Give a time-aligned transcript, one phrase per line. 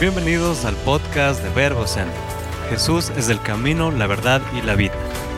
[0.00, 2.14] Bienvenidos al podcast de Verbo Centro.
[2.70, 4.94] Jesús es el camino, la verdad y la vida.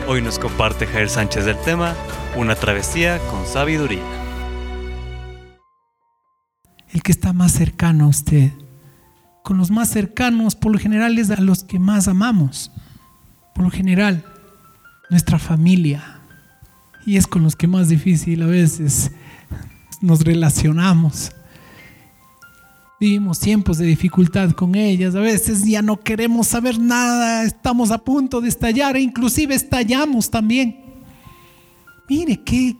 [0.07, 1.95] Hoy nos comparte Jair Sánchez del tema
[2.37, 4.03] Una travesía con sabiduría.
[6.89, 8.51] El que está más cercano a usted.
[9.43, 12.71] Con los más cercanos, por lo general, es a los que más amamos.
[13.55, 14.23] Por lo general,
[15.09, 16.21] nuestra familia.
[17.03, 19.11] Y es con los que más difícil a veces
[20.01, 21.31] nos relacionamos.
[23.01, 27.97] Vivimos tiempos de dificultad con ellas, a veces ya no queremos saber nada, estamos a
[27.97, 30.77] punto de estallar e inclusive estallamos también.
[32.07, 32.75] Mire, qué,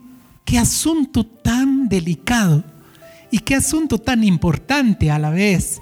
[0.45, 2.63] qué asunto tan delicado
[3.31, 5.81] y qué asunto tan importante a la vez.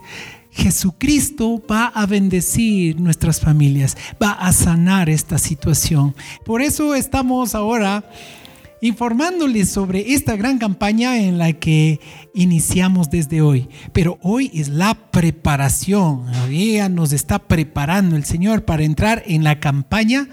[0.51, 6.15] Jesucristo va a bendecir nuestras familias, va a sanar esta situación.
[6.45, 8.09] Por eso estamos ahora
[8.81, 11.99] informándoles sobre esta gran campaña en la que
[12.33, 13.69] iniciamos desde hoy.
[13.93, 16.25] Pero hoy es la preparación.
[16.45, 20.27] Hoy nos está preparando el Señor para entrar en la campaña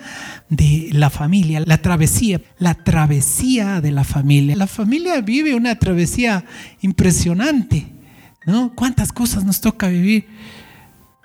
[0.49, 4.57] de la familia, la travesía, la travesía de la familia.
[4.57, 6.45] La familia vive una travesía
[6.81, 7.87] impresionante,
[8.47, 8.73] ¿no?
[8.75, 10.27] ¿Cuántas cosas nos toca vivir?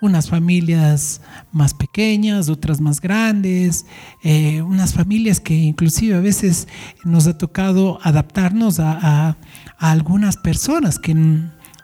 [0.02, 1.20] Unas familias
[1.52, 3.86] más pequeñas, otras más grandes,
[4.22, 6.66] eh, unas familias que inclusive a veces
[7.04, 9.36] nos ha tocado adaptarnos a,
[9.78, 11.12] algunas personas que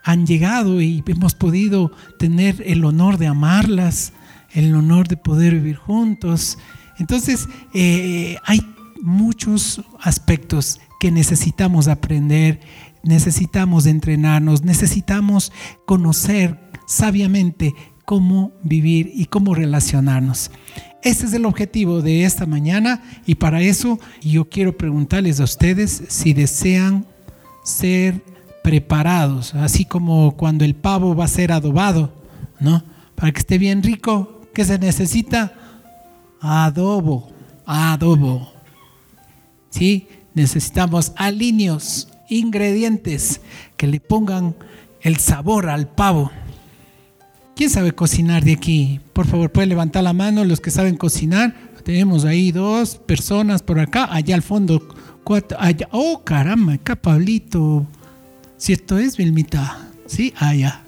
[0.05, 4.13] han llegado y hemos podido tener el honor de amarlas,
[4.53, 6.59] el honor de poder vivir juntos.
[6.99, 8.61] Entonces, eh, hay
[9.03, 12.61] muchos aspectos que necesitamos aprender,
[13.03, 15.53] necesitamos entrenarnos, necesitamos
[15.87, 17.75] conocer sabiamente
[18.09, 20.51] cómo vivir y cómo relacionarnos.
[21.03, 26.05] Este es el objetivo de esta mañana y para eso yo quiero preguntarles a ustedes
[26.09, 27.05] si desean
[27.63, 28.25] ser
[28.65, 32.15] preparados, así como cuando el pavo va a ser adobado,
[32.61, 32.83] ¿no?
[33.15, 35.53] Para que esté bien rico, ¿qué se necesita?
[36.41, 37.29] Adobo,
[37.67, 38.55] adobo.
[39.69, 40.09] ¿Sí?
[40.33, 43.43] Necesitamos alineos, ingredientes
[43.77, 44.57] que le pongan
[45.03, 46.31] el sabor al pavo.
[47.59, 49.01] ¿Quién sabe cocinar de aquí?
[49.13, 51.57] Por favor, puede levantar la mano los que saben cocinar.
[51.83, 54.81] Tenemos ahí dos personas por acá, allá al fondo
[55.25, 55.89] cuatro, allá.
[55.91, 57.85] Oh, caramba, acá Pablito.
[58.59, 59.89] ¿Cierto es, Vilmita?
[60.07, 60.83] Sí, allá.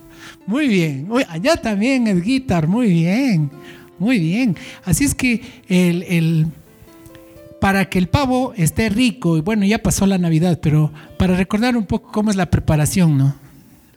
[0.46, 1.08] Muy bien.
[1.28, 3.50] allá también el guitar, muy bien.
[3.98, 4.56] Muy bien.
[4.84, 6.46] Así es que el, el,
[7.60, 11.76] para que el pavo esté rico, y bueno, ya pasó la Navidad, pero para recordar
[11.76, 13.49] un poco cómo es la preparación, ¿no?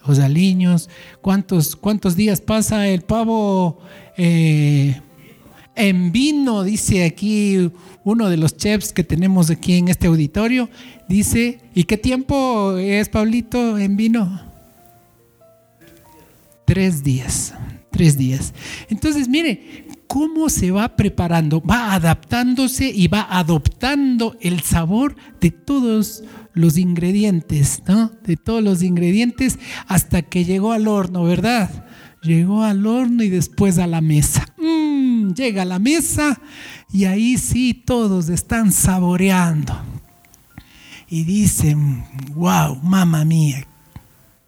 [0.05, 0.89] Los aliños,
[1.21, 3.79] cuántos, cuántos días pasa el pavo
[4.17, 4.99] eh,
[5.75, 7.71] en vino, dice aquí
[8.03, 10.69] uno de los chefs que tenemos aquí en este auditorio,
[11.07, 14.41] dice, ¿y qué tiempo es Pablito en vino?
[16.65, 17.53] Tres días,
[17.91, 18.53] tres días.
[18.89, 19.82] Entonces, mire,
[20.13, 27.81] cómo se va preparando, va adaptándose y va adoptando el sabor de todos los ingredientes,
[27.87, 28.11] ¿no?
[28.21, 29.57] De todos los ingredientes
[29.87, 31.87] hasta que llegó al horno, ¿verdad?
[32.21, 34.45] Llegó al horno y después a la mesa.
[34.59, 36.39] Mm, llega a la mesa
[36.91, 39.73] y ahí sí todos están saboreando.
[41.09, 43.65] Y dicen, wow, mamá mía,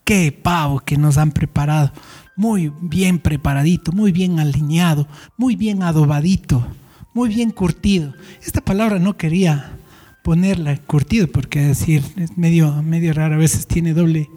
[0.04, 1.92] qué pavo que nos han preparado.
[2.38, 5.08] Muy bien preparadito, muy bien alineado,
[5.38, 6.68] muy bien adobadito,
[7.14, 8.14] muy bien curtido.
[8.46, 9.78] Esta palabra no quería
[10.22, 14.30] ponerla curtido, porque decir, es medio, medio raro, a veces tiene doble,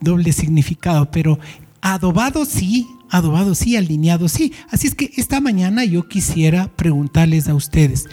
[0.00, 1.38] doble significado, pero
[1.82, 4.54] adobado sí, adobado sí, alineado sí.
[4.70, 8.06] Así es que esta mañana yo quisiera preguntarles a ustedes,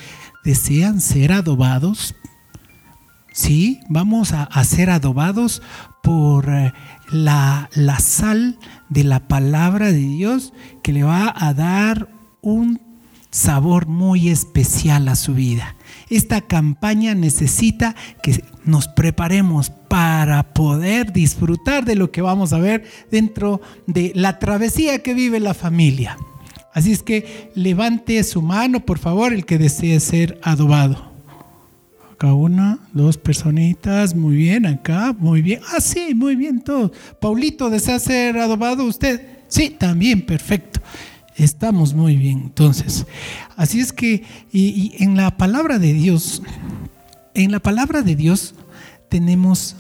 [0.44, 2.16] ¿desean ser adobados?
[3.32, 5.62] Sí, vamos a, ser adobados
[6.02, 6.74] por eh,
[7.12, 8.58] la, la sal
[8.90, 10.54] de la palabra de Dios
[10.84, 12.10] que le va a dar
[12.42, 12.80] un
[13.32, 15.76] sabor muy especial a su vida.
[16.10, 22.86] Esta campaña necesita que nos preparemos para poder disfrutar de lo que vamos a ver
[23.12, 26.18] dentro de la travesía que vive la familia.
[26.74, 31.15] Así es que levante su mano, por favor, el que desee ser adobado.
[32.16, 35.60] Acá una, dos personitas, muy bien, acá, muy bien.
[35.74, 36.94] Ah, sí, muy bien todo.
[37.20, 39.40] Paulito, ¿desea ser adobado usted?
[39.50, 40.80] Sí, también, perfecto.
[41.36, 43.06] Estamos muy bien, entonces.
[43.58, 44.24] Así es que,
[44.54, 46.42] y, en la palabra de Dios,
[47.34, 48.56] en la palabra de Dios
[49.10, 49.76] tenemos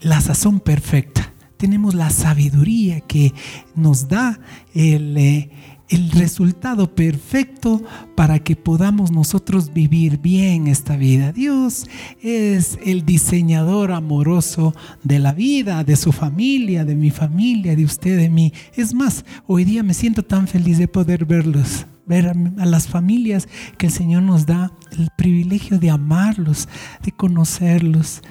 [0.00, 3.32] la sazón perfecta tenemos la sabiduría que
[3.76, 4.40] nos da
[4.74, 5.48] el, eh,
[5.92, 7.82] el resultado perfecto
[8.16, 11.32] para que podamos nosotros vivir bien esta vida.
[11.32, 11.86] Dios
[12.22, 14.74] es el diseñador amoroso
[15.04, 18.54] de la vida, de su familia, de mi familia, de usted, de mí.
[18.74, 23.48] Es más, hoy día me siento tan feliz de poder verlos ver a, las familias
[23.78, 26.68] que el Señor nos da el privilegio de amarlos,
[27.02, 28.22] de conocerlos,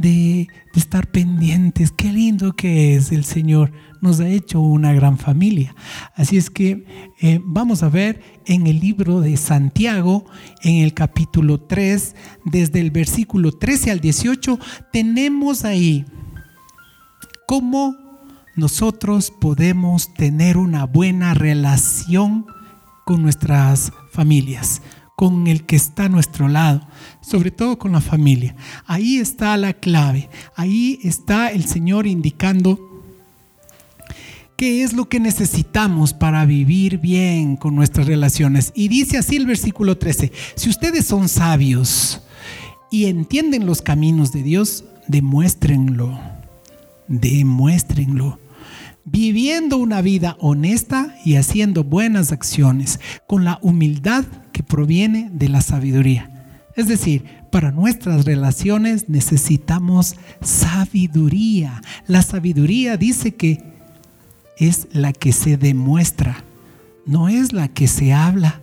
[0.00, 1.92] de, estar pendientes.
[1.92, 3.72] Qué lindo que es el Señor.
[4.00, 5.74] Nos ha hecho una gran familia.
[6.14, 6.86] Así es que
[7.20, 10.24] eh, vamos a ver en el libro de Santiago,
[10.62, 12.16] en el capítulo 3,
[12.46, 14.58] desde el versículo 13 al 18,
[14.92, 16.06] tenemos ahí
[17.46, 17.96] cómo
[18.56, 22.46] nosotros podemos tener una buena relación
[23.04, 24.82] con nuestras familias,
[25.20, 26.80] con el que está a nuestro lado,
[27.20, 28.56] sobre todo con la familia.
[28.86, 32.80] Ahí está la clave, ahí está el Señor indicando
[34.56, 38.72] qué es lo que necesitamos para vivir bien con nuestras relaciones.
[38.74, 42.22] Y dice así el versículo 13, si ustedes son sabios
[42.90, 46.18] y entienden los caminos de Dios, demuéstrenlo,
[47.08, 48.38] demuéstrenlo
[49.04, 55.60] viviendo una vida honesta y haciendo buenas acciones con la humildad que proviene de la
[55.60, 56.30] sabiduría.
[56.76, 61.82] Es decir, para nuestras relaciones necesitamos sabiduría.
[62.06, 63.62] La sabiduría dice que
[64.56, 66.44] es la que se demuestra,
[67.06, 68.60] no es la que se habla.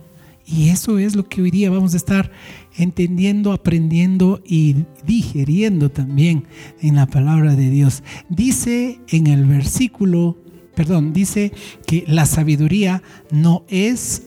[0.50, 2.32] Y eso es lo que hoy día vamos a estar
[2.74, 6.44] entendiendo, aprendiendo y digeriendo también
[6.80, 8.02] en la palabra de Dios.
[8.30, 10.38] Dice en el versículo,
[10.74, 11.52] perdón, dice
[11.86, 14.22] que la sabiduría no es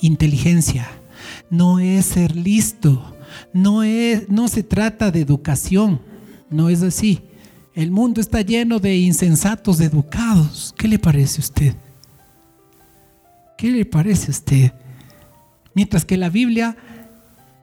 [0.00, 0.88] inteligencia,
[1.50, 3.14] no es ser listo,
[3.52, 6.00] no, es, no se trata de educación,
[6.48, 7.20] no es así.
[7.74, 10.74] El mundo está lleno de insensatos educados.
[10.78, 11.74] ¿Qué le parece a usted?
[13.58, 14.72] ¿Qué le parece a usted?
[15.74, 16.76] Mientras que la Biblia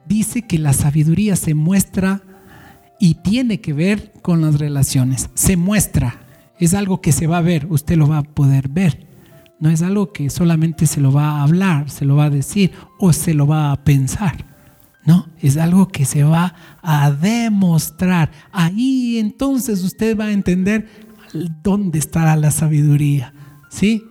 [0.06, 2.22] dice que la sabiduría se muestra
[2.98, 5.30] y tiene que ver con las relaciones.
[5.34, 6.20] Se muestra,
[6.58, 9.08] es algo que se va a ver, usted lo va a poder ver.
[9.58, 12.72] No es algo que solamente se lo va a hablar, se lo va a decir
[12.98, 14.46] o se lo va a pensar.
[15.04, 18.30] No, es algo que se va a demostrar.
[18.52, 20.88] Ahí entonces usted va a entender
[21.62, 23.32] dónde estará la sabiduría.
[23.70, 24.02] ¿Sí?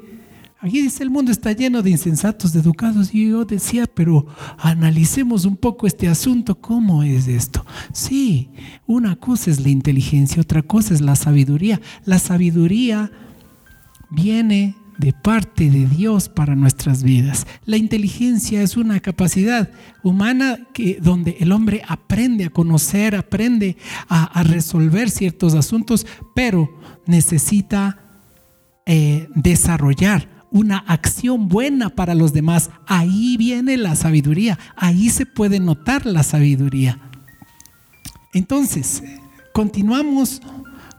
[0.62, 3.14] Aquí dice, el mundo está lleno de insensatos, de educados.
[3.14, 4.28] Y yo decía, pero
[4.58, 6.60] analicemos un poco este asunto.
[6.60, 7.66] ¿Cómo es esto?
[7.94, 8.50] Sí,
[8.86, 11.80] una cosa es la inteligencia, otra cosa es la sabiduría.
[12.04, 13.10] La sabiduría
[14.10, 17.48] viene de parte de Dios para nuestras vidas.
[17.64, 19.70] La inteligencia es una capacidad
[20.04, 23.78] humana que, donde el hombre aprende a conocer, aprende
[24.10, 27.98] a, resolver ciertos asuntos, pero necesita
[28.86, 32.70] eh, desarrollar una acción buena para los demás.
[32.88, 37.00] Ahí viene la sabiduría, ahí se puede notar la sabiduría.
[38.34, 39.04] Entonces,
[39.54, 40.42] continuamos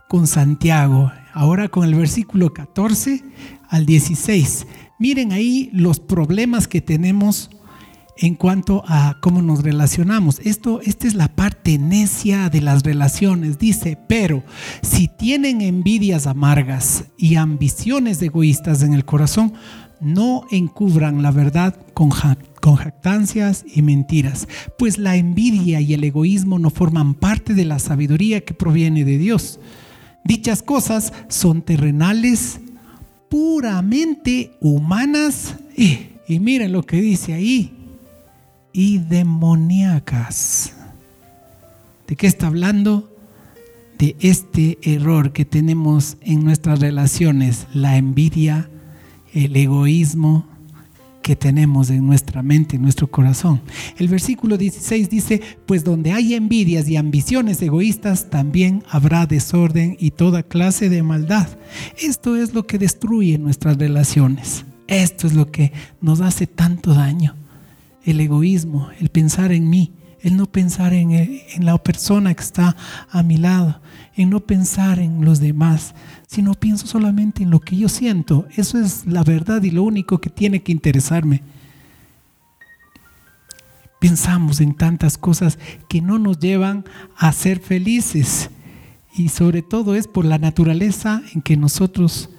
[0.09, 3.23] con Santiago, ahora con el versículo 14
[3.69, 4.67] al 16.
[4.99, 7.49] Miren ahí los problemas que tenemos
[8.17, 10.39] en cuanto a cómo nos relacionamos.
[10.43, 13.57] Esto, esta es la parte necia de las relaciones.
[13.57, 14.43] Dice, pero
[14.81, 19.53] si tienen envidias amargas y ambiciones egoístas en el corazón,
[19.99, 22.09] no encubran la verdad con,
[22.59, 24.47] con jactancias y mentiras,
[24.77, 29.17] pues la envidia y el egoísmo no forman parte de la sabiduría que proviene de
[29.19, 29.59] Dios.
[30.23, 32.59] Dichas cosas son terrenales,
[33.29, 35.55] puramente humanas.
[35.77, 37.80] Y, y miren lo que dice ahí,
[38.73, 40.73] y demoníacas.
[42.07, 43.09] ¿De qué está hablando?
[43.97, 48.69] De este error que tenemos en nuestras relaciones, la envidia,
[49.33, 50.47] el egoísmo
[51.21, 53.61] que tenemos en nuestra mente, en nuestro corazón.
[53.97, 60.11] El versículo 16 dice, pues donde hay envidias y ambiciones egoístas, también habrá desorden y
[60.11, 61.47] toda clase de maldad.
[61.99, 64.65] Esto es lo que destruye nuestras relaciones.
[64.87, 67.35] Esto es lo que nos hace tanto daño
[68.03, 72.75] el egoísmo, el pensar en mí, el no pensar en, en, la persona que está
[73.09, 73.81] a mi lado,
[74.15, 75.95] en no pensar en los demás,
[76.27, 78.47] sino pienso solamente en lo que yo siento.
[78.55, 81.41] Eso es la verdad y lo único que tiene que interesarme.
[83.99, 86.85] Pensamos en tantas cosas que no nos llevan
[87.17, 88.49] a ser felices
[89.13, 92.29] y sobre todo es por la naturaleza en que nosotros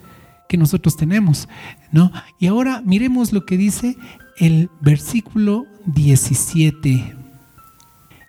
[0.52, 1.48] que nosotros tenemos,
[1.92, 2.12] ¿no?
[2.38, 3.96] Y ahora miremos lo que dice
[4.38, 7.16] el versículo 17.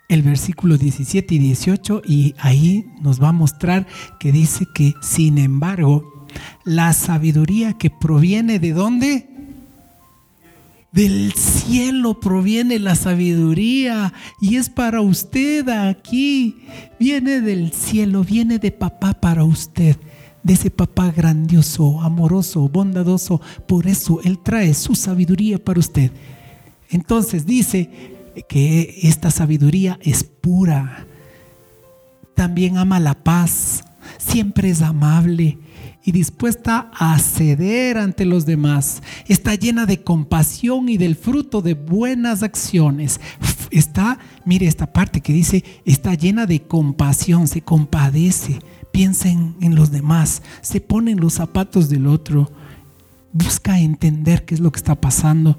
[0.10, 3.88] el versículo 17 y 18 y ahí nos va a mostrar
[4.20, 6.28] que dice que sin embargo
[6.64, 9.30] la sabiduría que proviene de dónde?
[10.92, 16.68] Del cielo proviene la sabiduría y es para usted aquí.
[17.00, 19.98] Viene del cielo, viene de papá para usted,
[20.44, 23.42] de ese papá grandioso, amoroso, bondadoso.
[23.68, 26.12] Por eso Él trae su sabiduría para usted.
[26.90, 27.90] Entonces dice
[28.48, 31.08] que esta sabiduría es pura.
[32.36, 33.84] También ama la paz,
[34.18, 35.58] siempre es amable
[36.06, 39.02] y dispuesta a ceder ante los demás.
[39.28, 43.22] Está llena de compasión y del fruto de buenas acciones.
[43.72, 48.60] Está, mire esta parte que dice, está llena de compasión, se compadece,
[48.94, 52.52] piensa en, los demás, se pone en los zapatos del otro,
[53.34, 55.58] busca entender qué es lo que está pasando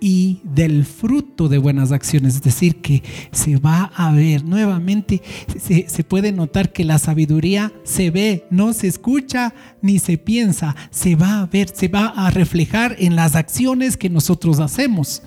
[0.00, 2.34] y del fruto de buenas acciones.
[2.34, 5.22] Es decir, que se va a ver nuevamente,
[5.58, 11.16] se, puede notar que la sabiduría se ve, no se escucha ni se piensa, se
[11.16, 15.22] va a ver, se va a reflejar en las acciones que nosotros hacemos.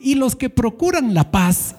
[0.00, 1.76] Y los que procuran la paz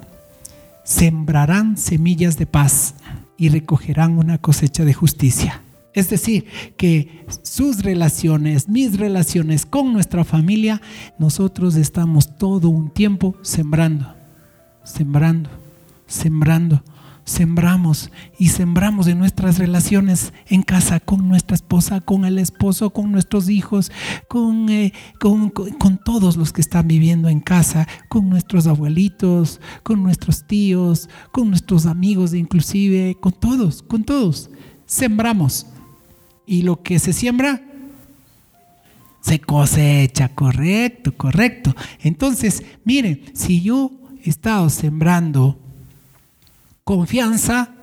[0.85, 2.95] sembrarán semillas de paz
[3.37, 5.61] y recogerán una cosecha de justicia.
[5.93, 10.81] Es decir, que sus relaciones, mis relaciones con nuestra familia,
[11.17, 14.13] nosotros estamos todo un tiempo sembrando,
[14.83, 15.49] sembrando,
[16.05, 16.83] sembrando.
[17.25, 23.11] Sembramos y sembramos en nuestras relaciones en casa con nuestra esposa, con el esposo, con
[23.11, 23.91] nuestros hijos,
[24.27, 30.03] con, eh, con, con todos los que están viviendo en casa, con nuestros abuelitos, con
[30.03, 34.51] nuestros tíos, con nuestros amigos inclusive, con todos, con todos.
[34.85, 35.65] Sembramos
[36.45, 37.59] y lo que se siembra
[39.25, 41.75] se cosecha, correcto, correcto.
[42.03, 43.89] Entonces, miren, si yo
[44.23, 45.64] he estado sembrando
[46.85, 47.75] confianza,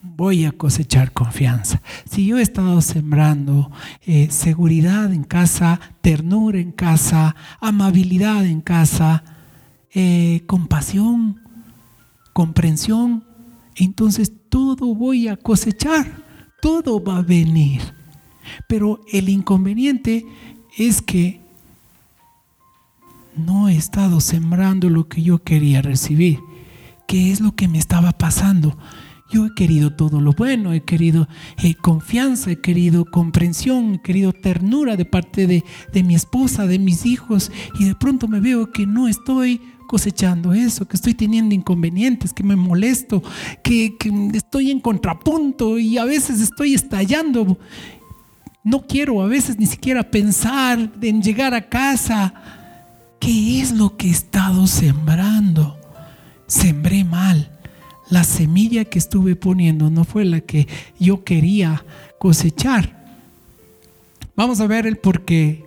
[0.00, 1.82] voy a cosechar confianza.
[2.08, 3.72] Si yo he estado sembrando
[4.06, 9.24] eh, seguridad en casa, ternura en casa, amabilidad en casa,
[9.92, 11.40] eh, compasión,
[12.32, 13.24] comprensión,
[13.74, 16.22] entonces todo voy a cosechar
[16.62, 17.82] todo va a venir.
[18.68, 20.24] Pero el inconveniente
[20.78, 21.40] es que
[23.36, 26.38] no he estado sembrando lo que yo quería recibir.
[27.06, 28.76] ¿Qué es lo que me estaba pasando?
[29.30, 31.26] Yo he querido todo lo bueno, he querido
[31.62, 36.78] eh, confianza, he querido comprensión, he querido ternura de parte de, de mi esposa, de
[36.78, 39.60] mis hijos, y de pronto me veo que no estoy
[39.92, 43.22] cosechando eso, que estoy teniendo inconvenientes, que me molesto,
[43.62, 43.94] que,
[44.32, 47.58] estoy en contrapunto y a veces estoy estallando.
[48.64, 52.32] No quiero a veces ni siquiera pensar en llegar a casa.
[53.20, 55.76] ¿Qué es lo que he estado sembrando?
[56.52, 57.50] Sembré mal.
[58.10, 60.68] La semilla que estuve poniendo no fue la que
[60.98, 61.82] yo quería
[62.18, 63.06] cosechar.
[64.36, 65.64] Vamos a ver el por qué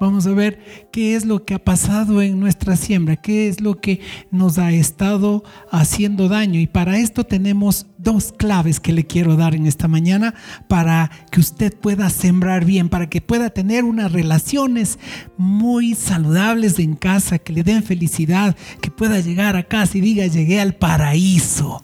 [0.00, 0.58] Vamos a ver
[0.90, 4.72] qué es lo que ha pasado en nuestra siembra, qué es lo que nos ha
[4.72, 6.60] estado haciendo daño.
[6.60, 10.34] Y para esto tenemos dos claves que le quiero dar en esta mañana
[10.68, 14.98] para que usted pueda sembrar bien, para que pueda tener unas relaciones
[15.36, 20.26] muy saludables en casa, que le den felicidad, que pueda llegar a casa y diga,
[20.26, 21.82] llegué al paraíso,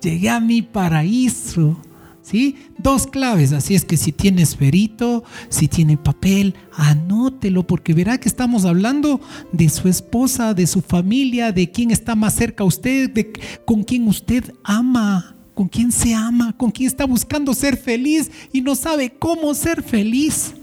[0.00, 1.80] llegué a mi paraíso.
[2.22, 2.56] ¿Sí?
[2.78, 8.28] Dos claves, así es que si tiene esferito, si tiene papel, anótelo porque verá que
[8.28, 13.10] estamos hablando de su esposa, de su familia, de quién está más cerca a usted,
[13.10, 13.32] de
[13.64, 18.60] con quién usted ama, con quién se ama, con quién está buscando ser feliz y
[18.60, 20.54] no sabe cómo ser feliz.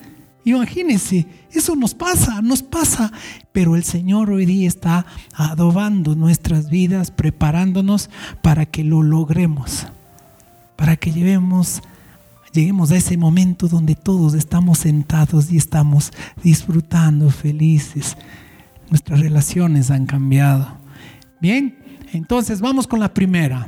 [0.45, 3.11] Imagínense, eso nos pasa, nos pasa,
[3.51, 8.09] pero el Señor hoy día está adobando nuestras vidas, preparándonos
[8.41, 9.87] para que lo logremos
[10.79, 11.81] para que llevemos,
[12.53, 18.15] lleguemos a ese momento donde todos estamos sentados y estamos disfrutando, felices.
[18.89, 20.77] Nuestras relaciones han cambiado.
[21.41, 21.77] Bien,
[22.13, 23.67] entonces vamos con la primera.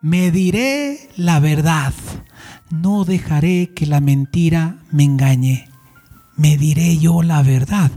[0.00, 1.92] Me diré la verdad.
[2.70, 5.68] No dejaré que la mentira me engañe.
[6.36, 7.90] Me diré yo la verdad.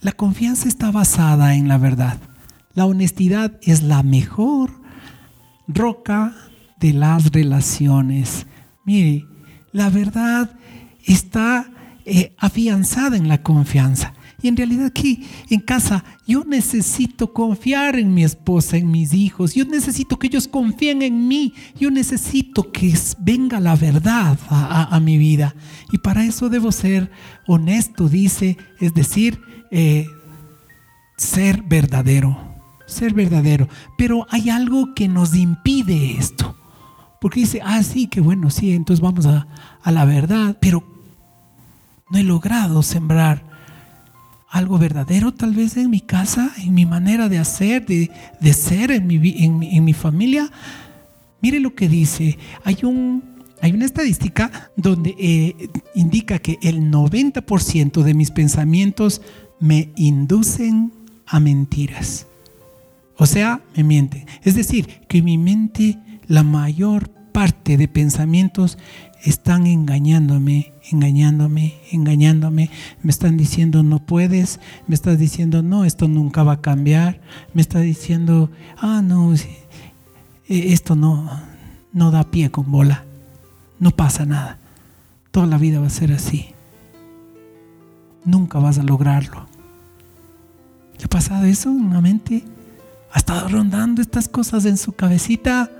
[0.00, 2.16] La confianza está basada en la verdad.
[2.72, 4.70] La honestidad es la mejor
[5.66, 6.34] roca
[6.80, 8.46] de las relaciones.
[8.84, 9.26] Mire,
[9.72, 10.50] la verdad
[11.04, 11.70] está
[12.04, 14.14] eh, afianzada en la confianza.
[14.40, 19.54] Y en realidad aquí en casa yo necesito confiar en mi esposa, en mis hijos.
[19.54, 21.54] Yo necesito que ellos confíen en mí.
[21.78, 25.56] Yo necesito que venga la verdad a, mi vida.
[25.90, 27.10] Y para eso debo ser
[27.48, 29.40] honesto, dice, es decir,
[29.72, 30.06] eh,
[31.16, 32.38] ser verdadero.
[32.86, 33.68] ser verdadero.
[33.98, 36.57] Pero hay algo que nos impide esto.
[37.20, 39.46] Porque dice, ah, sí, que bueno, sí, entonces vamos a,
[39.84, 40.84] la verdad, pero
[42.10, 43.42] no he logrado sembrar
[44.50, 49.06] algo verdadero tal vez en mi casa, en mi manera de hacer, de, ser, en
[49.06, 50.50] mi, en, mi, familia.
[51.42, 53.22] Mire lo que dice, hay, un,
[53.60, 59.20] hay una estadística donde eh, indica que el 90% de mis pensamientos
[59.60, 60.92] me inducen
[61.26, 62.26] a mentiras.
[63.16, 64.26] O sea, me mienten.
[64.44, 65.98] Es decir, que mi mente,
[66.28, 68.78] la mayor parte de pensamientos
[69.24, 72.70] están engañándome, engañándome, engañándome.
[73.02, 77.20] Me están diciendo no puedes, me estás diciendo no, esto nunca va a cambiar.
[77.54, 81.28] Me está diciendo, ah, no, e, esto no,
[81.92, 83.04] no da pie con bola.
[83.80, 84.58] No pasa nada.
[85.30, 86.50] Toda la vida va a ser así.
[88.24, 89.46] Nunca vas a lograrlo.
[90.98, 92.44] ¿Qué ha pasado eso en la mente?
[93.12, 95.70] ha estado rondando estas cosas en su cabecita,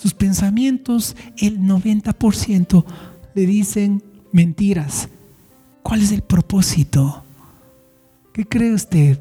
[0.00, 2.84] sus pensamientos, el 90%
[3.34, 4.02] le dicen
[4.32, 5.08] mentiras.
[5.82, 7.24] ¿Cuál es el propósito?
[8.32, 9.20] ¿Qué cree usted?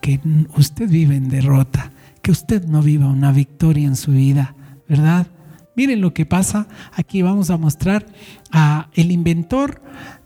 [0.00, 0.18] Que
[0.56, 1.92] usted vive en derrota,
[2.22, 4.56] que usted no viva una victoria en su vida,
[4.88, 5.28] ¿verdad?
[5.76, 6.66] Miren lo que pasa.
[6.92, 8.04] Aquí vamos a mostrar
[8.50, 9.80] a el inventor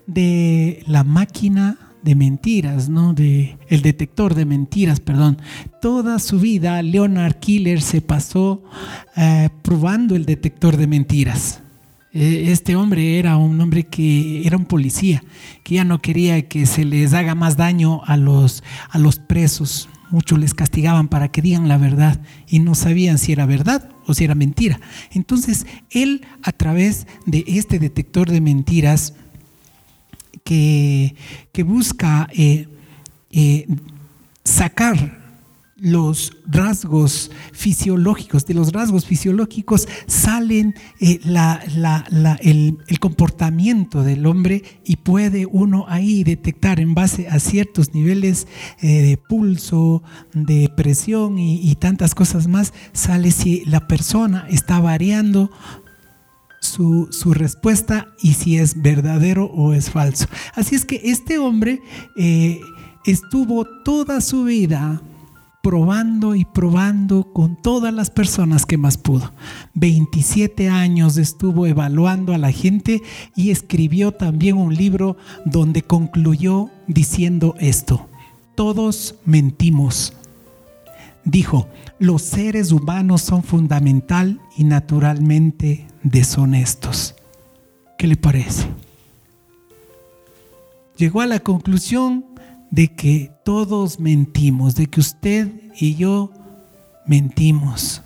[0.07, 3.13] de la máquina de mentiras, ¿no?
[3.13, 5.41] De, el detector de mentiras, perdón.
[5.81, 8.63] Toda su vida Leonard Killer se pasó
[9.17, 11.59] eh, probando el detector de mentiras.
[12.13, 15.21] E, este hombre era un hombre que era un policía,
[15.65, 19.89] que ya no quería que se les haga más daño a los, a los presos.
[20.09, 24.13] Muchos les castigaban para que digan la verdad y no sabían si era verdad o
[24.13, 24.79] si era mentira.
[25.11, 29.13] Entonces, él a través de este detector de mentiras,
[30.47, 32.67] que, busca eh,
[33.31, 33.67] eh,
[34.43, 35.27] sacar
[35.79, 41.19] los rasgos fisiológicos, de los rasgos fisiológicos salen eh,
[42.41, 48.47] el, comportamiento del hombre y puede uno ahí detectar en base a ciertos niveles
[48.81, 50.01] de pulso,
[50.33, 55.51] de presión y tantas cosas más, sale si la persona está variando
[56.67, 60.27] su, respuesta y si es verdadero o es falso.
[60.55, 61.81] Así es que este hombre
[62.15, 62.59] eh,
[63.05, 65.01] estuvo toda su vida
[65.61, 69.33] probando y probando con todas las personas que más pudo.
[69.73, 73.01] 27 años estuvo evaluando a la gente
[73.35, 78.07] y escribió también un libro donde concluyó diciendo esto,
[78.55, 80.13] todos mentimos.
[81.27, 81.67] Dijo,
[81.99, 87.15] los seres humanos son fundamental y naturalmente deshonestos.
[87.97, 88.65] ¿Qué le parece?
[90.95, 92.23] Llegó a la conclusión
[92.71, 96.31] de que todos mentimos, de que usted y yo
[97.05, 98.03] mentimos.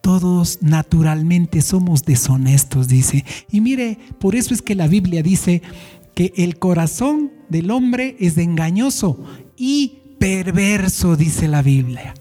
[0.00, 3.24] Todos naturalmente somos deshonestos, dice.
[3.50, 5.60] Y mire, por eso es que la Biblia dice
[6.14, 9.24] que el corazón del hombre es engañoso
[9.56, 12.14] y perverso, dice la Biblia.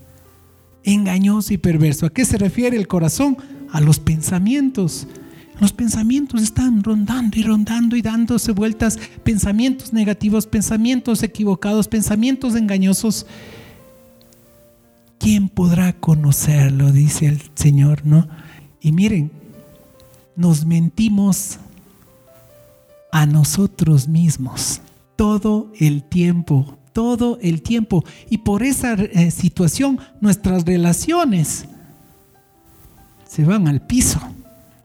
[0.88, 2.06] Engañoso y perverso.
[2.08, 3.38] ¿A qué se refiere el corazón?
[3.72, 5.08] a los pensamientos.
[5.60, 13.26] Los pensamientos están rondando y rondando y dándose vueltas, pensamientos negativos, pensamientos equivocados, pensamientos engañosos.
[15.20, 16.92] ¿Quién podrá conocerlo?
[16.92, 18.28] Dice el Señor, ¿no?
[18.82, 19.32] Y miren,
[20.36, 21.58] nos mentimos
[23.12, 24.82] a nosotros mismos
[25.16, 28.04] todo el tiempo, todo el tiempo.
[28.28, 31.68] Y por esa eh, situación nuestras relaciones
[33.24, 34.20] se van al piso.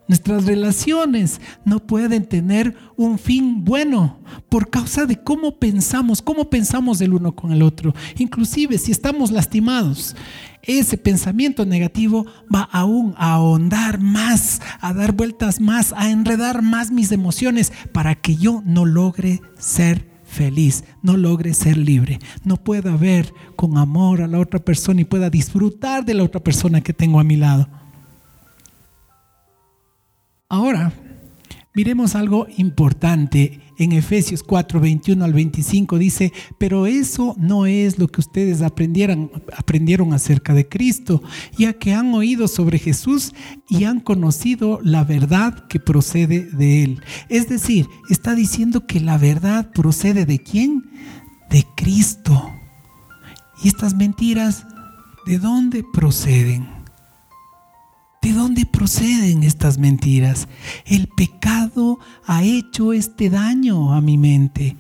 [0.09, 4.19] Nuestras relaciones no pueden tener un fin bueno
[4.51, 7.95] por causa de cómo pensamos, cómo pensamos el uno con el otro.
[8.19, 10.15] Inclusive si estamos lastimados,
[10.61, 16.91] ese pensamiento negativo va aún a ahondar más, a dar vueltas más, a enredar más
[16.91, 22.97] mis emociones para que yo no logre ser feliz, no logre ser libre, no pueda
[22.97, 26.93] ver con amor a la otra persona y pueda disfrutar de la otra persona que
[26.93, 27.69] tengo a mi lado.
[30.49, 30.93] Ahora,
[31.75, 33.62] miremos algo importante.
[33.79, 39.31] En Efesios 4, 21 al 25 dice, pero eso no es lo que ustedes aprendieron,
[39.57, 41.23] aprendieron acerca de Cristo,
[41.57, 43.33] ya que han oído sobre Jesús
[43.69, 47.03] y han conocido la verdad que procede de Él.
[47.29, 50.91] Es decir, está diciendo que la verdad procede de quién?
[51.51, 52.51] De Cristo.
[53.63, 54.67] ¿Y estas mentiras
[55.27, 56.72] de dónde proceden?
[58.23, 60.47] ¿De dónde proceden estas mentiras?
[60.87, 64.77] El pecado ha hecho este daño a mi mente.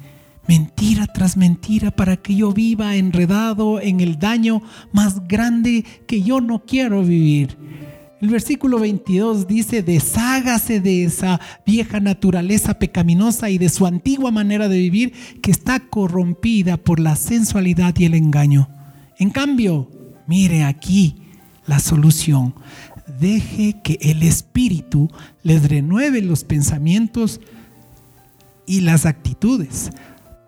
[0.46, 6.40] mentira tras mentira para que yo viva enredado en el daño más grande que yo
[6.40, 7.56] no quiero vivir.
[8.20, 14.68] El versículo 22 dice, deshágase de esa vieja naturaleza pecaminosa y de su antigua manera
[14.68, 18.68] de vivir que está corrompida por la sensualidad y el engaño.
[19.18, 19.90] En cambio,
[20.28, 21.16] mire aquí
[21.66, 22.54] la solución.
[23.22, 25.08] Deje que el Espíritu
[25.44, 27.40] les renueve los pensamientos
[28.66, 29.92] y las actitudes.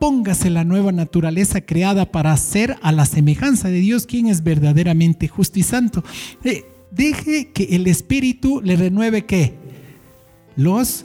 [0.00, 5.28] Póngase la nueva naturaleza creada para ser a la semejanza de Dios, quien es verdaderamente
[5.28, 6.02] justo y santo.
[6.42, 9.54] Eh, deje que el Espíritu le renueve qué?
[10.56, 11.04] Los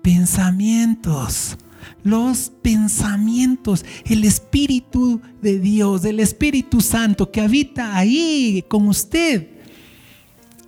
[0.00, 1.58] pensamientos.
[2.04, 9.55] Los pensamientos, el Espíritu de Dios, el Espíritu Santo que habita ahí con usted.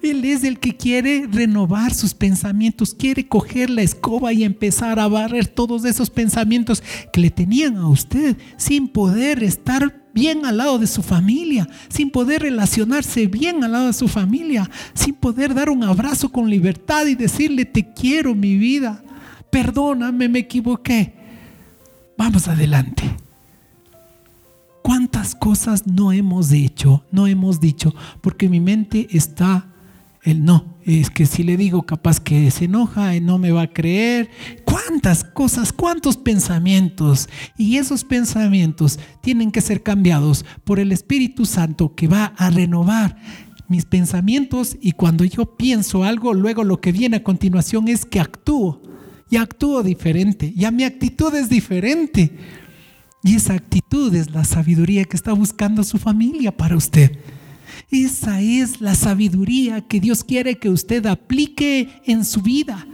[0.02, 5.08] Él es el que quiere renovar sus pensamientos, quiere coger la escoba y empezar a
[5.08, 6.82] barrer todos esos pensamientos
[7.12, 12.10] que le tenían a usted sin poder estar bien al lado de su familia, sin
[12.10, 17.06] poder relacionarse bien al lado de su familia, sin poder dar un abrazo con libertad
[17.06, 19.02] y decirle te quiero mi vida,
[19.50, 21.14] perdóname, me equivoqué.
[22.16, 23.04] Vamos adelante.
[24.82, 29.68] ¿Cuántas cosas no hemos hecho, no hemos dicho, porque mi mente está
[30.28, 30.78] el no?
[30.84, 34.30] Es que si le digo capaz que se enoja y no me va a creer.
[34.64, 37.28] ¿Cuántas cosas, cuántos pensamientos?
[37.56, 43.16] Y esos pensamientos tienen que ser cambiados por el Espíritu Santo que va a renovar
[43.68, 48.20] mis pensamientos y cuando yo pienso algo, luego lo que viene a continuación es que
[48.20, 48.82] actúo.
[49.30, 50.54] Y actúo diferente.
[50.56, 52.34] Ya mi actitud es diferente.
[53.22, 57.18] Y esa actitud es la sabiduría que está buscando su familia para usted.
[57.90, 62.86] Esa es la sabiduría que Dios quiere que usted aplique en su vida.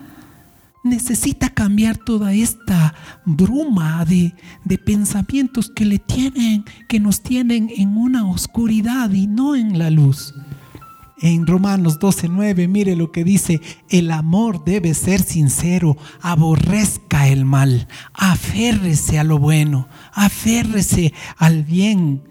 [0.85, 7.97] Necesita cambiar toda esta bruma de, de, pensamientos que le tienen, que nos tienen en
[7.97, 10.33] una oscuridad y no en la luz.
[11.21, 17.89] En Romanos 12:9, mire lo que dice, el amor debe ser sincero, aborrezca el mal,
[18.13, 22.23] aférrese a lo bueno, aférrese al bien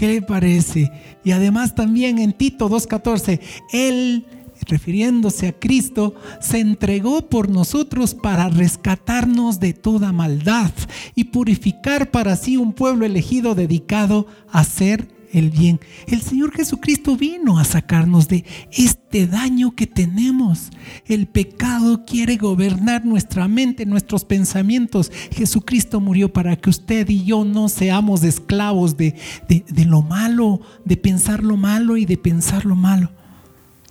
[0.00, 0.90] ¿Qué le parece?
[1.22, 3.38] Y además también en Tito 2.14,
[3.70, 4.24] Él,
[4.66, 10.70] refiriéndose a Cristo, se entregó por nosotros para rescatarnos de toda maldad
[11.14, 15.80] y purificar para sí un pueblo elegido dedicado a ser el bien.
[16.06, 20.70] El Señor Jesucristo vino a sacarnos de este daño que tenemos.
[21.06, 25.10] El pecado quiere gobernar nuestra mente, nuestros pensamientos.
[25.32, 29.14] Jesucristo murió para que usted y yo no seamos esclavos de,
[29.48, 33.10] de lo malo, de pensar lo malo y de pensar lo malo.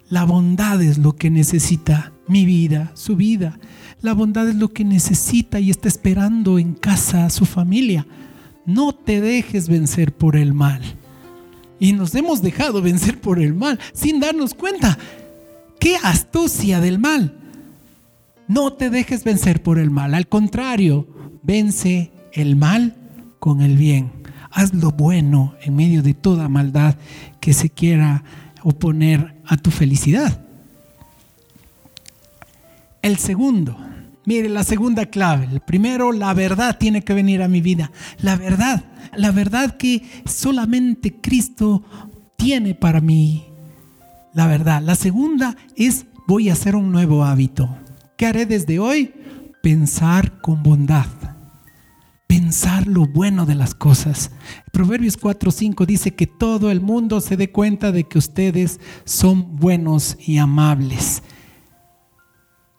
[0.09, 3.59] La bondad es lo que necesita mi vida, su vida.
[4.01, 8.07] La bondad es lo que necesita y está esperando en casa a su familia.
[8.65, 10.98] No te dejes vencer por el mal
[11.79, 14.97] y nos hemos dejado vencer por el mal sin darnos cuenta.
[15.79, 17.35] ¡Qué astucia del mal!
[18.47, 21.07] No te dejes vencer por el mal, al contrario,
[21.43, 22.95] vence el mal
[23.39, 24.11] con el bien.
[24.51, 26.95] Haz lo bueno en medio de toda maldad
[27.39, 28.23] que se quiera
[28.63, 30.41] oponer a tu felicidad.
[33.01, 33.77] El segundo,
[34.25, 35.47] mire la segunda clave.
[35.51, 37.91] El primero, la verdad tiene que venir a mi vida.
[38.21, 38.83] La verdad
[39.15, 41.83] la verdad que solamente Cristo
[42.35, 43.45] tiene para mí.
[44.33, 44.81] La verdad.
[44.81, 47.77] La segunda es voy a hacer un nuevo hábito.
[48.17, 49.13] ¿Qué haré desde hoy?
[49.61, 51.07] Pensar con bondad.
[52.27, 54.31] Pensar lo bueno de las cosas.
[54.71, 60.15] Proverbios 4:5 dice que todo el mundo se dé cuenta de que ustedes son buenos
[60.19, 61.23] y amables.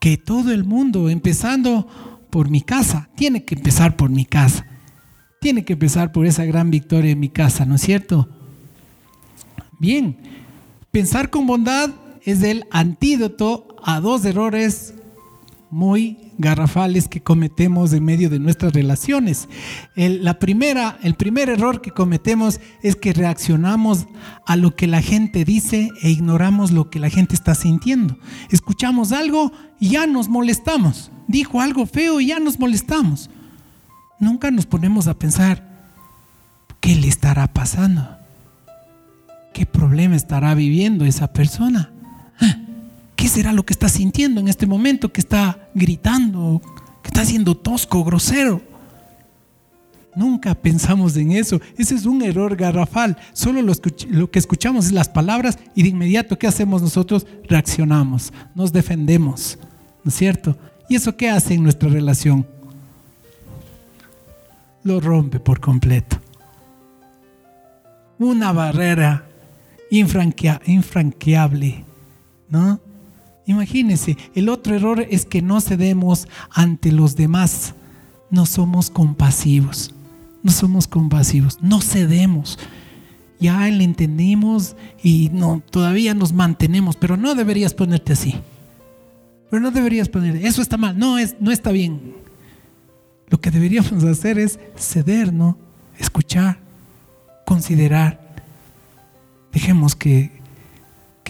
[0.01, 1.87] Que todo el mundo, empezando
[2.31, 4.67] por mi casa, tiene que empezar por mi casa
[5.41, 8.29] tiene que empezar por esa gran victoria en mi casa, ¿no es cierto?
[9.79, 10.17] Bien,
[10.91, 11.91] pensar con bondad
[12.23, 14.95] es el antídoto a dos errores
[15.71, 19.49] muy garrafales que cometemos en medio de nuestras relaciones.
[19.97, 24.07] El, la primera, el primer error que cometemos es que reaccionamos
[24.47, 28.19] a lo que la gente dice e ignoramos lo que la gente está sintiendo.
[28.51, 31.11] Escuchamos algo y ya nos molestamos.
[31.29, 33.31] Dijo algo feo y ya nos molestamos
[34.21, 35.65] nunca nos ponemos a pensar,
[36.79, 38.17] ¿qué le estará pasando?
[39.53, 41.91] ¿Qué problema estará viviendo esa persona?
[42.41, 42.57] ¿Ah?
[43.21, 45.13] ¿Qué será lo que está sintiendo en este momento?
[45.13, 46.63] Que está gritando,
[47.03, 48.63] que está siendo tosco, grosero.
[50.17, 51.61] Nunca pensamos en eso.
[51.77, 53.19] Ese es un error garrafal.
[53.35, 57.27] Solo lo, que escuchamos es las palabras y de inmediato, ¿qué hacemos nosotros?
[57.47, 59.59] Reaccionamos, nos defendemos.
[60.03, 60.57] ¿No es cierto?
[60.89, 62.47] ¿Y eso qué hace en nuestra relación?
[64.83, 66.19] lo rompe por completo.
[68.19, 69.27] Una barrera
[69.91, 71.85] infranqueable,
[72.49, 72.81] ¿no?
[73.51, 77.75] Imagínense, el otro error es que no cedemos ante los demás.
[78.31, 79.93] No somos compasivos.
[80.45, 81.59] No somos compasivos.
[81.61, 82.59] No cedemos.
[83.41, 88.37] Ya le entendimos y no, todavía nos mantenemos, pero no deberías ponerte así.
[89.51, 92.15] Pero no deberías ponerte, eso está mal, no, es, no está bien.
[93.29, 95.57] Lo que deberíamos hacer es ceder, ¿no?
[95.99, 96.59] Escuchar,
[97.47, 98.21] considerar.
[99.53, 100.40] Dejemos que,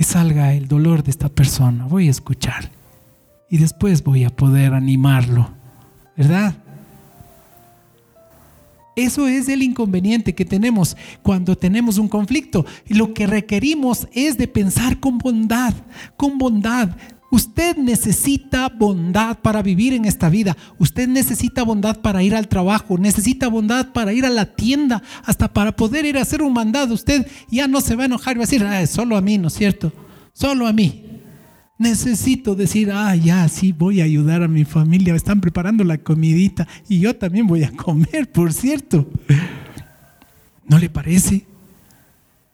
[0.01, 1.85] que salga el dolor de esta persona.
[1.85, 2.71] Voy a escuchar.
[3.51, 5.51] Y después voy a poder animarlo.
[6.17, 6.55] ¿Verdad?
[8.97, 12.65] Eso es el inconveniente que tenemos cuando tenemos un conflicto.
[12.89, 15.75] Lo que requerimos es de pensar con bondad,
[16.17, 16.97] con bondad.
[17.31, 20.57] Usted necesita bondad para vivir en esta vida.
[20.79, 22.99] Usted necesita bondad para ir al trabajo.
[22.99, 25.01] Necesita bondad para ir a la tienda.
[25.25, 26.93] Hasta para poder ir a hacer un mandado.
[26.93, 29.39] Usted ya no se va a enojar y va a decir, ah, solo a mí,
[29.39, 29.93] ¿no es cierto?
[30.33, 31.05] Solo a mí.
[31.79, 35.15] Necesito decir, ah, ya, sí, voy a ayudar a mi familia.
[35.15, 39.09] Están preparando la comidita y yo también voy a comer, por cierto.
[40.67, 41.47] ¿No le parece?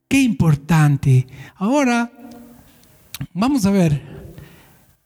[0.07, 1.27] Qué importante.
[1.57, 2.13] Ahora,
[3.33, 4.16] vamos a ver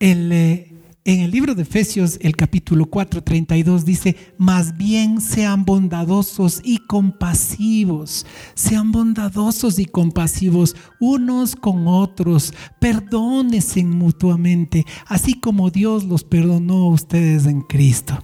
[0.01, 0.73] el, eh,
[1.05, 6.79] en el libro de Efesios, el capítulo 4, 32 dice, más bien sean bondadosos y
[6.79, 16.85] compasivos, sean bondadosos y compasivos unos con otros, perdónense mutuamente, así como Dios los perdonó
[16.85, 18.19] a ustedes en Cristo.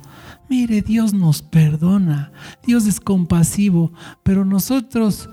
[0.48, 2.32] Mire, Dios nos perdona,
[2.64, 5.28] Dios es compasivo, pero nosotros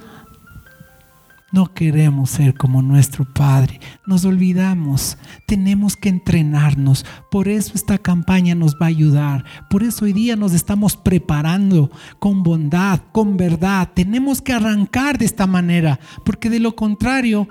[1.54, 3.80] no queremos ser como nuestro Padre.
[4.08, 5.20] Nos olvidamos.
[5.46, 7.06] Tenemos que entrenarnos.
[7.30, 9.46] Por eso esta campaña nos va a ayudar.
[9.70, 13.88] Por eso hoy día nos estamos preparando con bondad, con verdad.
[13.94, 16.00] Tenemos que arrancar de esta manera.
[16.26, 17.48] Porque de lo contrario,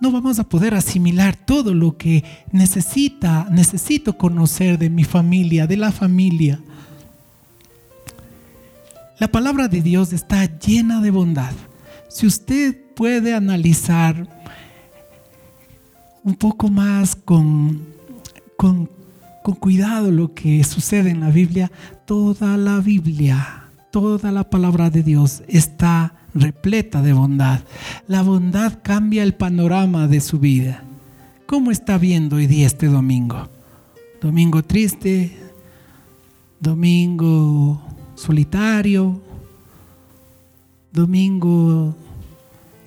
[0.00, 5.78] no vamos a poder asimilar todo lo que necesita, necesito conocer de mi familia, de
[5.78, 6.60] la familia.
[9.18, 11.54] La palabra de Dios está llena de bondad.
[12.16, 14.26] Si usted puede analizar
[16.24, 17.88] un poco más con,
[18.56, 18.88] con,
[19.60, 21.70] cuidado lo que sucede en la Biblia,
[22.06, 27.60] toda la Biblia, toda la palabra de Dios está repleta de bondad.
[28.08, 30.84] La bondad cambia el panorama de su vida.
[31.44, 33.50] ¿Cómo está viendo hoy día este domingo?
[34.22, 35.36] Domingo triste,
[36.60, 37.82] domingo
[38.14, 39.20] solitario,
[40.94, 41.94] domingo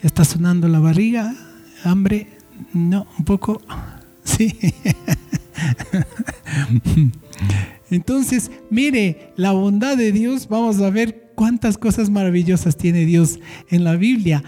[0.01, 1.35] está sonando la barriga,
[1.83, 2.27] hambre,
[2.73, 3.61] no, un poco,
[4.23, 4.57] sí.
[7.91, 13.83] Entonces, mire, la bondad de Dios, vamos a ver cuántas cosas maravillosas tiene Dios en
[13.83, 14.43] la Biblia.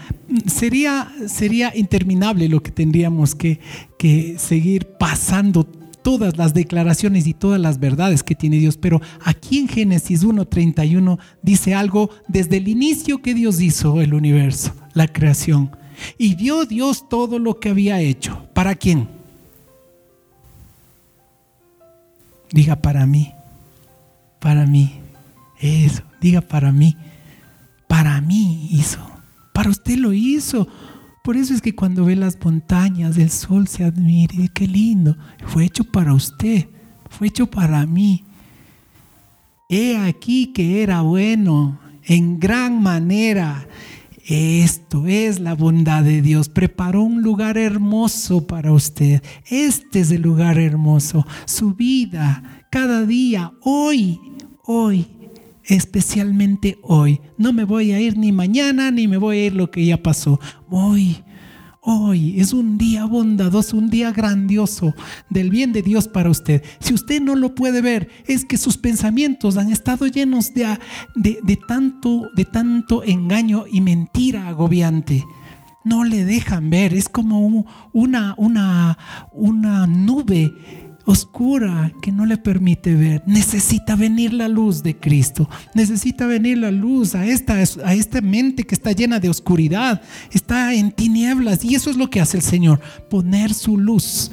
[0.46, 3.60] Sería, sería interminable lo que tendríamos que,
[3.98, 5.66] que seguir pasando
[6.02, 8.76] todas las declaraciones y todas las verdades que tiene Dios.
[8.76, 14.74] Pero aquí en Génesis 1.31 dice algo desde el inicio que Dios hizo el universo,
[14.94, 15.70] la creación.
[16.18, 18.46] Y vio Dios todo lo que había hecho.
[18.52, 19.08] ¿Para quién?
[22.50, 23.32] Diga para mí.
[24.38, 25.00] Para mí.
[25.60, 26.02] Eso.
[26.20, 26.96] Diga para mí.
[27.86, 29.00] Para mí hizo.
[29.52, 30.68] Para usted lo hizo.
[31.22, 35.16] Por eso es que cuando ve las montañas, el sol se admira, qué lindo.
[35.46, 36.68] Fue hecho para usted,
[37.08, 38.24] fue hecho para mí.
[39.68, 43.68] He aquí que era bueno en gran manera.
[44.26, 46.48] Esto es la bondad de Dios.
[46.48, 49.22] Preparó un lugar hermoso para usted.
[49.46, 51.24] Este es el lugar hermoso.
[51.44, 54.20] Su vida, cada día, hoy,
[54.64, 55.21] hoy
[55.64, 57.20] especialmente hoy.
[57.38, 60.02] No me voy a ir ni mañana, ni me voy a ir lo que ya
[60.02, 60.40] pasó.
[60.68, 61.22] Hoy,
[61.80, 64.94] hoy es un día bondadoso, un día grandioso
[65.30, 66.62] del bien de Dios para usted.
[66.80, 70.78] Si usted no lo puede ver, es que sus pensamientos han estado llenos de,
[71.14, 75.24] de, tanto, de tanto engaño y mentira agobiante
[75.84, 78.98] no le dejan ver, es como una, una,
[79.32, 80.54] una nube
[81.04, 83.22] oscura que no le permite ver.
[83.26, 85.48] Necesita venir la luz de Cristo.
[85.74, 90.02] Necesita venir la luz a esta, a esta mente que está llena de oscuridad.
[90.30, 91.64] Está en tinieblas.
[91.64, 92.80] Y eso es lo que hace el Señor.
[93.10, 94.30] Poner su luz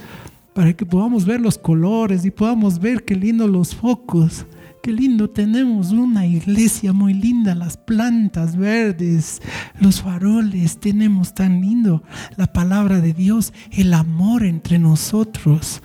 [0.53, 4.45] para que podamos ver los colores y podamos ver qué lindo los focos.
[4.82, 9.41] Qué lindo tenemos una iglesia muy linda, las plantas verdes,
[9.82, 12.01] los faroles, tenemos tan lindo
[12.38, 15.82] la palabra de Dios, el amor entre nosotros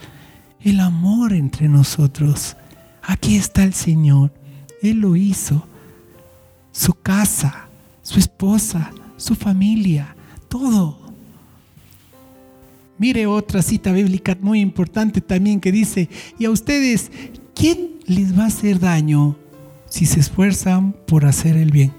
[0.65, 2.57] el amor entre nosotros.
[3.03, 4.33] Aquí está el Señor.
[4.83, 5.67] Él lo hizo.
[6.73, 7.69] su casa,
[8.03, 10.17] su esposa, su familia,
[10.49, 10.99] todo.
[12.99, 17.13] Mire otra cita bíblica muy importante también que dice, y a ustedes,
[17.55, 19.37] ¿quién les va a hacer daño
[19.89, 21.93] si se esfuerzan por hacer el bien?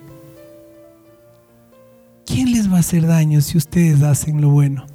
[2.25, 4.87] ¿Quién les va a hacer daño si ustedes hacen lo bueno?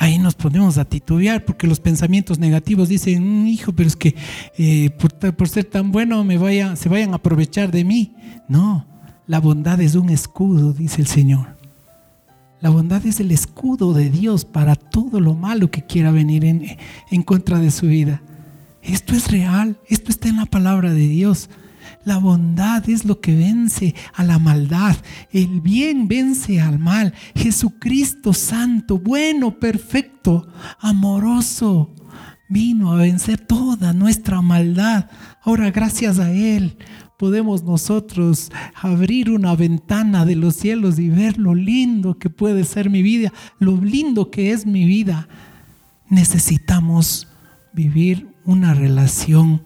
[0.00, 4.14] Ahí nos ponemos a titubear porque los pensamientos negativos dicen, mm, hijo, pero es que
[4.56, 4.88] eh,
[5.36, 8.14] por, ser tan bueno me vaya, se vayan a aprovechar de mí.
[8.48, 8.86] No,
[9.26, 11.54] la bondad es un escudo, dice el Señor.
[12.62, 16.78] La bondad es el escudo de Dios para todo lo malo que quiera venir en,
[17.10, 18.22] en contra de su vida.
[18.80, 21.50] Esto es real, esto está en la palabra de Dios.
[22.04, 24.96] La bondad es lo que vence a la maldad.
[25.30, 27.12] El bien vence al mal.
[27.34, 31.94] Jesucristo santo, bueno, perfecto, amoroso,
[32.48, 35.10] vino a vencer toda nuestra maldad.
[35.42, 36.78] Ahora, gracias a Él,
[37.18, 42.88] podemos nosotros abrir una ventana de los cielos y ver lo lindo que puede ser
[42.88, 45.28] mi vida, lo lindo que es mi vida.
[46.08, 47.28] Necesitamos
[47.74, 49.62] vivir una relación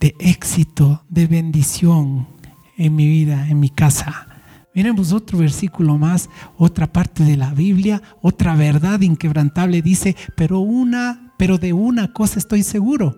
[0.00, 2.28] de éxito, de bendición
[2.76, 4.26] en mi vida, en mi casa.
[4.74, 6.28] Miremos otro versículo más,
[6.58, 12.38] otra parte de la Biblia, otra verdad inquebrantable dice, pero una, pero de una cosa
[12.38, 13.16] estoy seguro,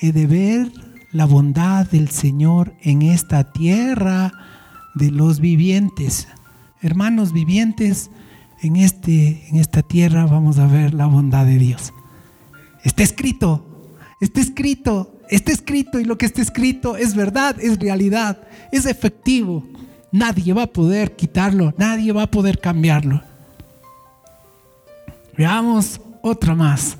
[0.00, 0.72] he de ver
[1.10, 4.32] la bondad del Señor en esta tierra
[4.94, 6.28] de los vivientes.
[6.82, 8.10] Hermanos vivientes,
[8.62, 11.92] en este en esta tierra vamos a ver la bondad de Dios.
[12.84, 18.38] Está escrito, está escrito, está escrito y lo que está escrito es verdad, es realidad,
[18.72, 19.64] es efectivo.
[20.12, 23.22] Nadie va a poder quitarlo, nadie va a poder cambiarlo.
[25.36, 26.96] Veamos otra más.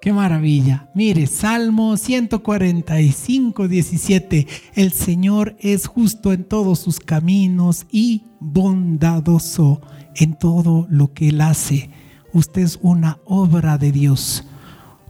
[0.00, 0.88] Qué maravilla.
[0.94, 4.46] Mire, Salmo 145, 17.
[4.76, 9.80] El Señor es justo en todos sus caminos y bondadoso
[10.14, 11.90] en todo lo que Él hace.
[12.32, 14.47] Usted es una obra de Dios.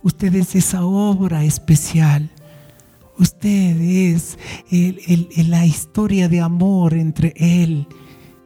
[0.02, 2.30] Usted es esa obra especial.
[3.18, 4.38] Usted es
[5.48, 7.86] la historia de amor entre Él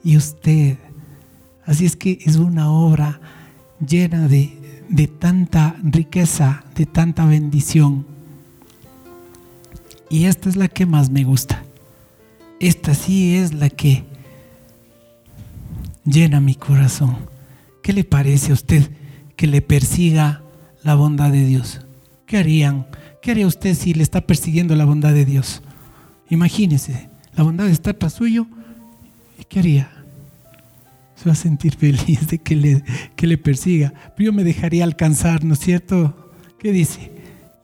[0.02, 0.78] y usted.
[1.64, 3.20] Así es que es una obra
[3.86, 8.06] llena de, de tanta riqueza, de tanta bendición.
[10.08, 11.64] Y esta es la que más me gusta.
[12.60, 14.04] Esta sí es la que
[16.04, 17.16] llena mi corazón.
[17.82, 18.90] ¿Qué le parece a usted
[19.36, 20.41] que le persiga
[20.82, 21.80] la bondad de Dios.
[22.26, 22.86] ¿Qué harían?
[23.20, 25.62] ¿Qué haría usted si le está persiguiendo la bondad de Dios?
[26.28, 28.46] Imagínese, la bondad está tras suyo.
[29.38, 29.90] ¿Y qué haría?
[31.14, 32.82] Se va a sentir feliz de que le,
[33.16, 33.92] que le persiga.
[34.16, 36.32] Pero yo me dejaría alcanzar, ¿no es cierto?
[36.58, 37.12] ¿Qué dice?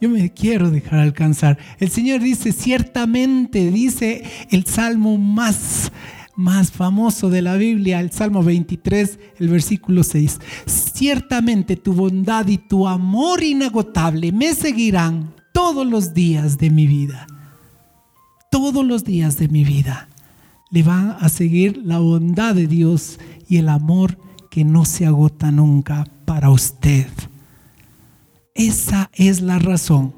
[0.01, 1.59] Yo me quiero dejar alcanzar.
[1.81, 5.91] El Señor dice, ciertamente, dice el salmo más
[6.39, 10.39] más famoso de la Biblia, el Salmo 23, el versículo 6.
[10.67, 17.27] Ciertamente tu bondad y tu amor inagotable me seguirán todos los días de mi vida.
[18.53, 20.09] Todos los días de mi vida.
[20.71, 24.17] Le va a seguir la bondad de Dios y el amor
[24.49, 27.09] que no se agota nunca para usted.
[28.55, 30.15] Esa es la razón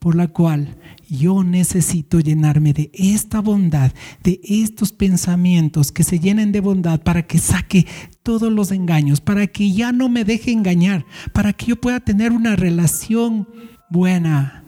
[0.00, 0.76] por la cual
[1.12, 3.92] yo necesito llenarme de esta bondad,
[4.24, 7.86] de estos pensamientos que se llenen de bondad para que saque
[8.22, 12.32] todos los engaños, para que ya no me deje engañar, para que yo pueda tener
[12.32, 13.46] una relación
[13.90, 14.64] buena,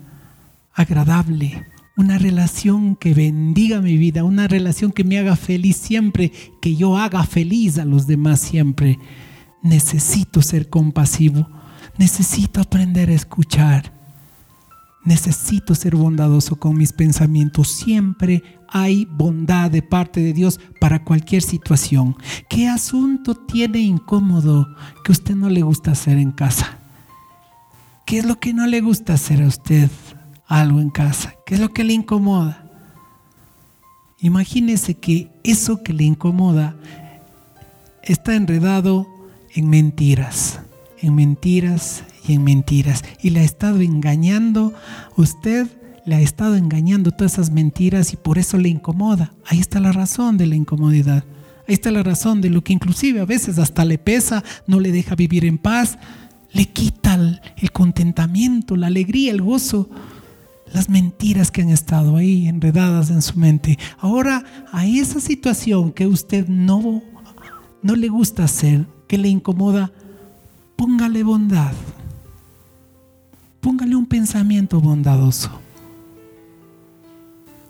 [0.75, 1.65] agradable,
[1.97, 6.31] una relación que bendiga mi vida, una relación que me haga feliz siempre,
[6.61, 8.99] que yo haga feliz a los demás siempre.
[9.63, 11.49] Necesito ser compasivo,
[11.97, 13.94] necesito aprender a escuchar
[15.05, 17.69] Necesito ser bondadoso con mis pensamientos.
[17.69, 22.17] Siempre hay bondad de parte de Dios para cualquier situación.
[22.49, 24.67] ¿Qué asunto tiene incómodo
[25.05, 26.79] que usted no le gusta hacer en casa?
[28.07, 29.91] ¿Qué es lo que no le gusta hacer a usted
[30.47, 31.35] algo en casa?
[31.45, 32.65] ¿Qué es lo que le incomoda?
[34.21, 36.77] Imagínese que eso que le incomoda
[38.03, 39.07] está enredado
[39.55, 40.61] en mentiras,
[40.99, 43.05] en mentiras, y en mentiras.
[43.23, 44.75] Y le ha estado engañando,
[45.17, 45.69] usted
[46.07, 49.33] le ha estado engañando todas esas mentiras y por eso le incomoda.
[49.47, 51.25] Ahí está la razón de la incomodidad.
[51.67, 54.93] Ahí está la razón de lo que inclusive a veces hasta le pesa, no le
[54.93, 55.99] deja vivir en paz,
[56.53, 59.89] le quita el, el contentamiento, la alegría, el gozo,
[60.73, 63.79] las mentiras que han estado ahí enredadas en su mente.
[63.99, 67.03] Ahora, a esa situación que usted no,
[67.83, 69.91] no le gusta hacer, que le incomoda,
[70.77, 71.73] póngale bondad.
[73.65, 75.51] Póngale un pensamiento bondadoso.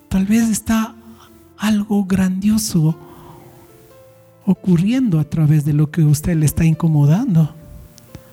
[0.09, 0.93] Tal vez está
[1.57, 2.99] algo grandioso
[4.45, 7.55] ocurriendo a través de lo que usted le está incomodando.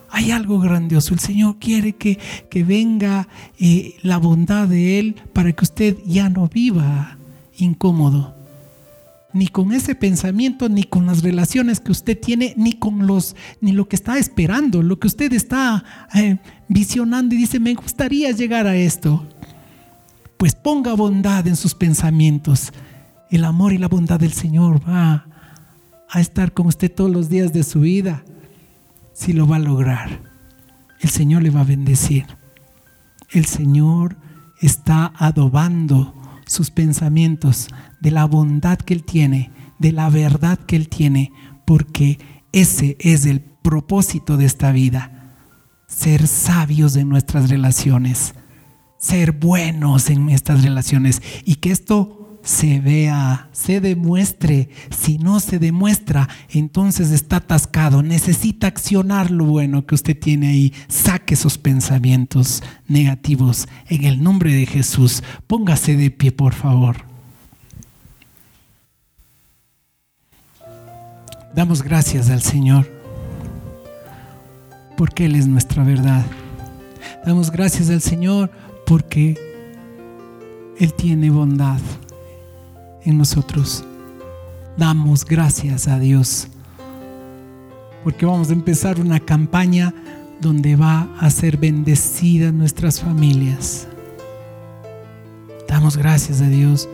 [0.09, 1.14] Hay algo grandioso.
[1.14, 2.18] El Señor quiere que,
[2.49, 3.28] que venga
[3.59, 7.20] eh, la bondad de Él para que usted ya no viva
[7.59, 8.41] incómodo.
[9.34, 13.72] Ni con ese pensamiento, ni con las relaciones que usted tiene, ni con los, ni
[13.72, 18.68] lo que está esperando, lo que usted está eh, visionando y dice, me gustaría llegar
[18.68, 19.26] a esto.
[20.38, 22.74] Pues ponga bondad en sus pensamientos.
[23.30, 25.26] El amor y la bondad del Señor va
[26.10, 28.24] a estar con usted todos los días de su vida
[29.14, 30.20] si lo va a lograr.
[31.00, 32.26] El Señor le va a bendecir.
[33.30, 34.18] El Señor
[34.60, 36.21] está adobando
[36.52, 37.70] sus pensamientos
[38.02, 41.32] de la bondad que Él tiene, de la verdad que Él tiene,
[41.66, 42.20] porque
[42.52, 45.34] ese es el propósito de esta vida.
[45.88, 48.34] Ser sabios en nuestras relaciones,
[48.97, 54.70] ser buenos en estas relaciones y que esto se vea, se demuestre.
[54.89, 58.02] Si no se demuestra, entonces está atascado.
[58.04, 60.74] Necesita accionar lo bueno que usted tiene ahí.
[60.88, 65.24] Saque esos pensamientos negativos en el nombre de Jesús.
[65.48, 67.06] Póngase de pie, por favor.
[71.56, 72.89] Damos gracias al Señor
[74.98, 76.26] porque Él es nuestra verdad.
[77.26, 78.52] Damos gracias al Señor
[78.86, 79.38] porque
[80.80, 81.80] Él tiene bondad
[83.06, 83.84] en nosotros.
[84.78, 86.47] Damos gracias a Dios
[88.04, 89.93] porque vamos a empezar una campaña
[90.39, 93.88] donde va a ser bendecida nuestras familias.
[95.68, 96.89] Damos gracias a Dios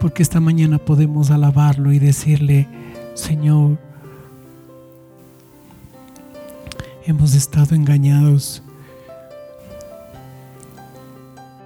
[0.00, 2.66] porque esta mañana podemos alabarlo y decirle,
[3.14, 3.78] Señor,
[7.06, 8.63] hemos estado engañados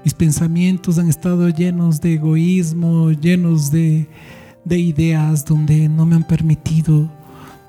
[0.05, 4.09] mis pensamientos han estado llenos de egoísmo, llenos de,
[4.71, 7.11] ideas donde no me han permitido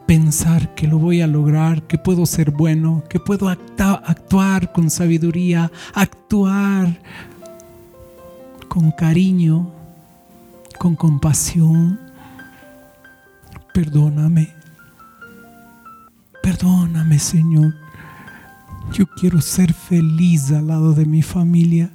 [0.05, 5.71] pensar que lo voy a lograr, que puedo ser bueno, que puedo actuar con sabiduría,
[5.93, 6.99] actuar
[8.67, 9.71] con cariño,
[10.77, 11.99] con compasión.
[13.73, 14.49] Perdóname,
[16.43, 17.73] perdóname Señor.
[18.91, 21.91] Yo quiero ser feliz al lado de mi familia.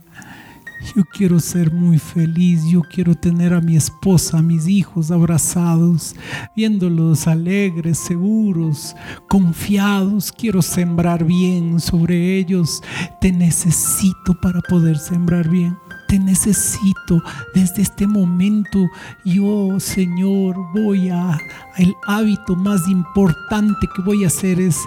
[0.95, 6.15] Yo quiero ser muy feliz, yo quiero tener a mi esposa, a mis hijos abrazados,
[6.55, 8.95] viéndolos alegres, seguros,
[9.29, 10.31] confiados.
[10.31, 12.83] Quiero sembrar bien sobre ellos.
[13.21, 15.77] Te necesito para poder sembrar bien.
[16.07, 17.23] Te necesito
[17.55, 18.87] desde este momento.
[19.25, 21.39] Yo, Señor, voy a...
[21.77, 24.79] El hábito más importante que voy a hacer es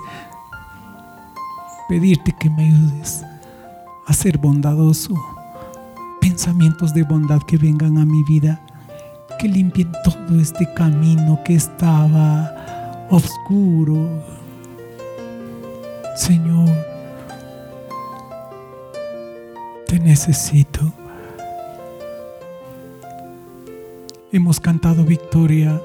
[1.90, 3.24] pedirte que me ayudes
[4.06, 5.14] a ser bondadoso
[6.20, 8.62] pensamientos de bondad que vengan a mi vida,
[9.40, 14.08] que limpien todo este camino que estaba oscuro.
[16.16, 16.70] Señor,
[19.88, 20.94] te necesito.
[24.32, 25.82] Hemos cantado victoria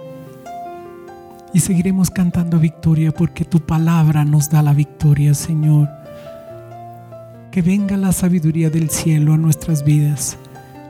[1.53, 6.02] y seguiremos cantando victoria porque tu palabra nos da la victoria, Señor
[7.53, 10.39] que venga la sabiduría del cielo a nuestras vidas,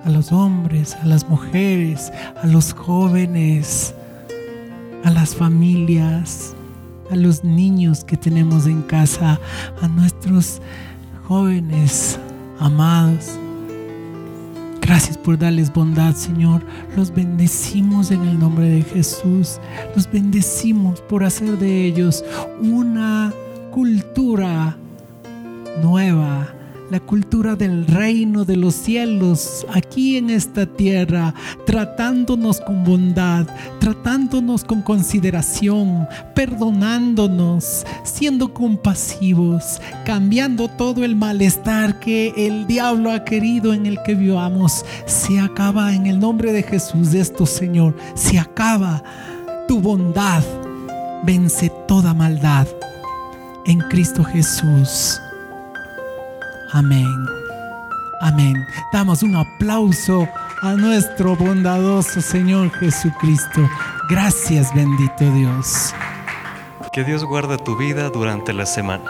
[0.04, 3.96] a los hombres, a las mujeres, a los jóvenes,
[5.02, 6.54] a las familias,
[7.10, 9.40] a los niños que tenemos en casa,
[9.80, 10.62] a nuestros
[11.24, 12.20] jóvenes
[12.60, 13.32] amados.
[14.80, 16.62] Gracias por darles bondad, Señor.
[16.96, 19.58] Los bendecimos en el nombre de Jesús.
[19.96, 22.24] Los bendecimos por hacer de ellos
[22.60, 23.34] una
[23.72, 24.76] cultura
[25.80, 26.48] nueva,
[26.90, 31.32] la cultura del reino de los cielos aquí en esta tierra,
[31.64, 33.46] tratándonos con bondad,
[33.80, 43.72] tratándonos con consideración, perdonándonos, siendo compasivos, cambiando todo el malestar que el diablo ha querido
[43.72, 44.84] en el que vivamos.
[45.06, 47.96] Se acaba en el nombre de Jesús esto, Señor.
[48.14, 49.02] Se acaba
[49.66, 50.42] tu bondad.
[51.24, 52.66] Vence toda maldad
[53.64, 55.18] en Cristo Jesús.
[56.72, 57.26] Amén.
[58.20, 58.66] Amén.
[58.92, 60.26] Damos un aplauso
[60.62, 63.68] a nuestro bondadoso Señor Jesucristo.
[64.08, 65.92] Gracias, bendito Dios.
[66.92, 69.04] Que Dios guarde tu vida durante la semana.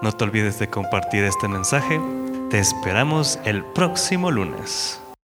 [0.00, 2.00] No te olvides de compartir este mensaje.
[2.50, 5.01] Te esperamos el próximo lunes.